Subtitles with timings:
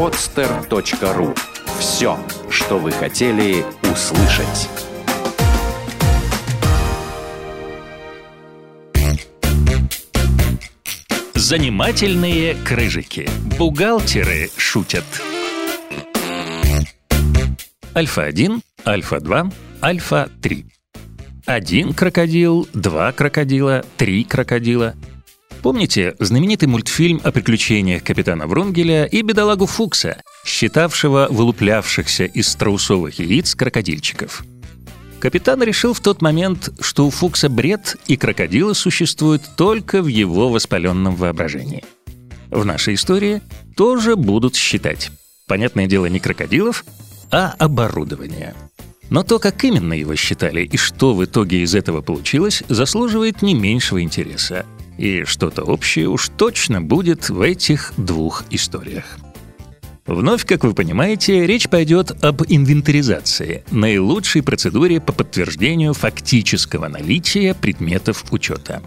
[0.00, 1.36] podster.ru
[1.78, 4.70] Все, что вы хотели услышать.
[11.34, 13.28] Занимательные крыжики.
[13.58, 15.04] Бухгалтеры шутят.
[17.94, 20.64] Альфа-1, Альфа-2, Альфа-3.
[21.44, 24.94] Один крокодил, два крокодила, три крокодила.
[25.62, 33.54] Помните знаменитый мультфильм о приключениях капитана Врунгеля и бедолагу Фукса, считавшего вылуплявшихся из страусовых яиц
[33.54, 34.42] крокодильчиков?
[35.20, 40.48] Капитан решил в тот момент, что у Фукса бред, и крокодилы существуют только в его
[40.48, 41.84] воспаленном воображении.
[42.50, 43.42] В нашей истории
[43.76, 45.10] тоже будут считать.
[45.46, 46.86] Понятное дело, не крокодилов,
[47.30, 48.54] а оборудование.
[49.10, 53.52] Но то, как именно его считали и что в итоге из этого получилось, заслуживает не
[53.52, 54.64] меньшего интереса.
[54.98, 59.18] И что-то общее уж точно будет в этих двух историях.
[60.06, 68.24] Вновь, как вы понимаете, речь пойдет об инвентаризации, наилучшей процедуре по подтверждению фактического наличия предметов
[68.32, 68.82] учета.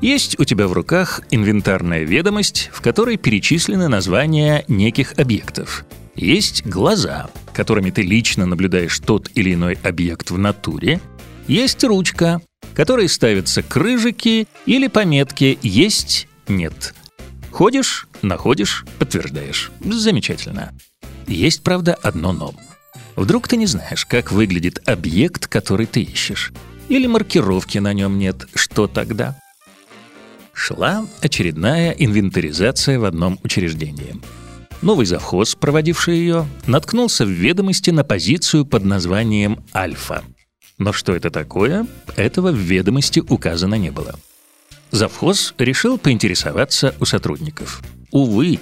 [0.00, 5.84] Есть у тебя в руках инвентарная ведомость, в которой перечислены названия неких объектов.
[6.16, 11.00] Есть глаза, которыми ты лично наблюдаешь тот или иной объект в натуре.
[11.46, 12.40] Есть ручка,
[12.74, 16.94] которой ставятся крыжики или пометки «есть», «нет».
[17.50, 19.70] Ходишь, находишь, подтверждаешь.
[19.80, 20.72] Замечательно.
[21.26, 22.54] Есть, правда, одно «но».
[23.16, 26.52] Вдруг ты не знаешь, как выглядит объект, который ты ищешь.
[26.88, 28.48] Или маркировки на нем нет.
[28.54, 29.38] Что тогда?
[30.52, 34.20] Шла очередная инвентаризация в одном учреждении.
[34.82, 40.24] Новый завхоз, проводивший ее, наткнулся в ведомости на позицию под названием «Альфа».
[40.78, 41.86] Но что это такое,
[42.16, 44.14] этого в ведомости указано не было.
[44.90, 47.82] Завхоз решил поинтересоваться у сотрудников.
[48.10, 48.60] Увы,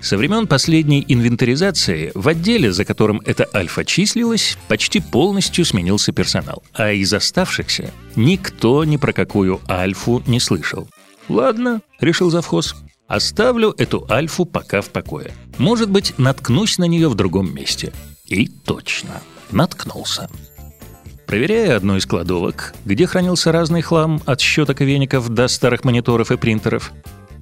[0.00, 6.62] со времен последней инвентаризации в отделе, за которым эта альфа числилась, почти полностью сменился персонал,
[6.74, 10.88] а из оставшихся никто ни про какую альфу не слышал.
[11.30, 12.74] «Ладно»,— решил завхоз,—
[13.08, 15.32] «оставлю эту альфу пока в покое.
[15.56, 17.92] Может быть, наткнусь на нее в другом месте».
[18.26, 20.28] И точно, наткнулся.
[21.34, 26.30] Проверяя одну из кладовок, где хранился разный хлам от щеток и веников до старых мониторов
[26.30, 26.92] и принтеров,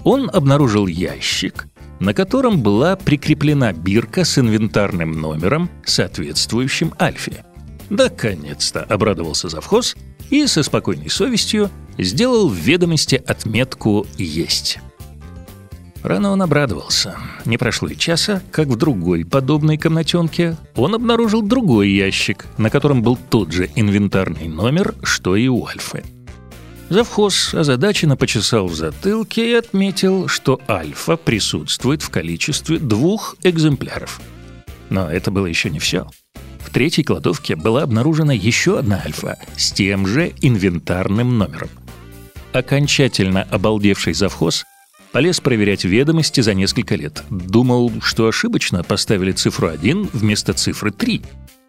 [0.02, 1.66] он обнаружил ящик,
[2.00, 7.44] на котором была прикреплена бирка с инвентарным номером, соответствующим Альфе.
[7.90, 9.94] Наконец-то обрадовался завхоз
[10.30, 14.78] и со спокойной совестью сделал в ведомости отметку «Есть».
[16.02, 17.16] Рано он обрадовался.
[17.44, 23.02] Не прошло и часа, как в другой подобной комнатенке он обнаружил другой ящик, на котором
[23.02, 26.02] был тот же инвентарный номер, что и у Альфы.
[26.88, 34.20] Завхоз озадаченно почесал в затылке и отметил, что Альфа присутствует в количестве двух экземпляров.
[34.90, 36.06] Но это было еще не все.
[36.58, 41.70] В третьей кладовке была обнаружена еще одна Альфа с тем же инвентарным номером.
[42.52, 44.64] Окончательно обалдевший завхоз
[45.12, 47.22] Полез проверять ведомости за несколько лет.
[47.28, 51.22] Думал, что ошибочно поставили цифру 1 вместо цифры 3.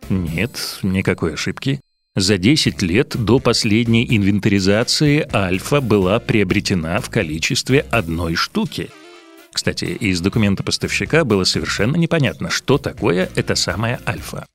[0.09, 1.81] Нет, никакой ошибки.
[2.15, 8.89] За 10 лет до последней инвентаризации альфа была приобретена в количестве одной штуки.
[9.51, 14.45] Кстати, из документа поставщика было совершенно непонятно, что такое эта самая альфа.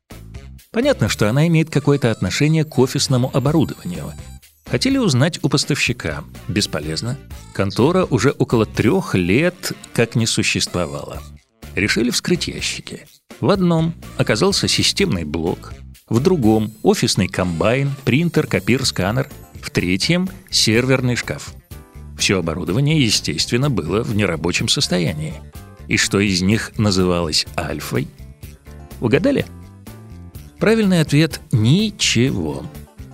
[0.70, 4.12] Понятно, что она имеет какое-то отношение к офисному оборудованию–
[4.70, 6.24] Хотели узнать у поставщика.
[6.46, 7.18] Бесполезно.
[7.54, 11.22] Контора уже около трех лет как не существовала.
[11.74, 13.06] Решили вскрыть ящики.
[13.40, 15.72] В одном оказался системный блок,
[16.08, 19.28] в другом– офисный комбайн, принтер, копир, сканер,
[19.60, 21.54] в третьем– серверный шкаф.
[22.18, 25.34] Все оборудование, естественно, было в нерабочем состоянии.
[25.86, 28.08] И что из них называлось альфой?
[29.00, 29.46] Угадали?
[30.58, 32.64] Правильный ответ– ничего.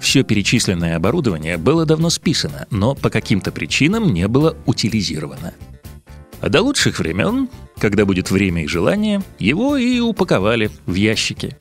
[0.05, 5.55] Все перечисленное оборудование было давно списано, но по каким-то причинам не было утилизировано.
[6.43, 7.49] А до лучших времен,
[7.79, 11.57] когда будет время и желание, его и упаковали в ящики.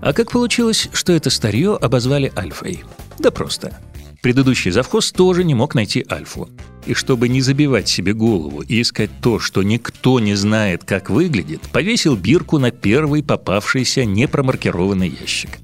[0.00, 2.84] А как получилось, что это старье обозвали альфой?
[3.18, 3.76] Да просто.
[4.22, 6.48] Предыдущий завхоз тоже не мог найти альфу.
[6.86, 11.62] И чтобы не забивать себе голову и искать то, что никто не знает, как выглядит,
[11.72, 15.58] повесил бирку на первый попавшийся непромаркированный ящик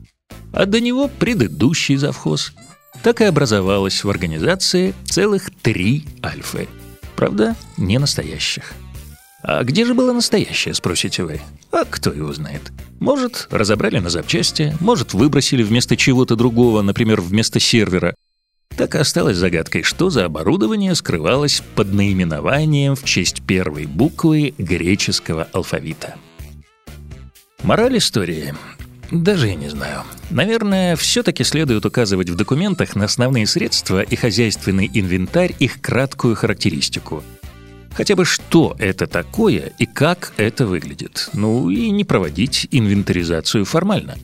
[0.54, 2.52] а до него предыдущий завхоз.
[3.02, 6.68] Так и образовалось в организации целых три альфы.
[7.16, 8.72] Правда, не настоящих.
[9.42, 11.40] А где же было настоящее, спросите вы?
[11.70, 12.72] А кто его знает?
[12.98, 18.14] Может, разобрали на запчасти, может, выбросили вместо чего-то другого, например, вместо сервера.
[18.76, 25.46] Так и осталось загадкой, что за оборудование скрывалось под наименованием в честь первой буквы греческого
[25.52, 26.14] алфавита.
[27.62, 28.54] Мораль истории.
[29.10, 30.02] Даже я не знаю.
[30.30, 37.22] Наверное, все-таки следует указывать в документах на основные средства и хозяйственный инвентарь их краткую характеристику.
[37.94, 41.30] Хотя бы что это такое и как это выглядит.
[41.32, 44.16] Ну и не проводить инвентаризацию формально.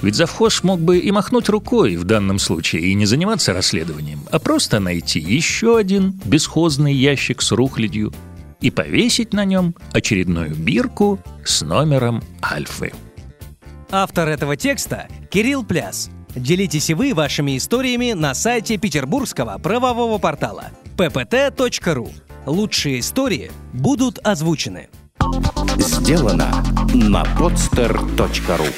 [0.00, 4.38] Ведь завхоз мог бы и махнуть рукой в данном случае и не заниматься расследованием, а
[4.38, 8.12] просто найти еще один бесхозный ящик с рухлядью
[8.60, 12.92] и повесить на нем очередную бирку с номером Альфы.
[13.90, 16.10] Автор этого текста– Кирилл Пляс.
[16.34, 22.10] Делитесь и вы вашими историями на сайте петербургского правового портала ppt.ru.
[22.44, 24.88] Лучшие истории будут озвучены.
[25.78, 26.62] Сделано
[26.92, 28.68] на podster.ru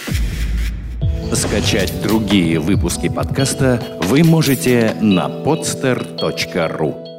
[1.35, 7.10] Скачать другие выпуски подкаста вы можете на podster.ru